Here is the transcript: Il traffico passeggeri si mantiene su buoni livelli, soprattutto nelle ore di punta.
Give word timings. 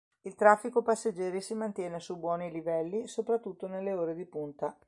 Il 0.21 0.33
traffico 0.33 0.81
passeggeri 0.81 1.41
si 1.41 1.53
mantiene 1.53 1.99
su 1.99 2.17
buoni 2.17 2.49
livelli, 2.49 3.05
soprattutto 3.05 3.67
nelle 3.67 3.93
ore 3.93 4.15
di 4.15 4.25
punta. 4.25 4.75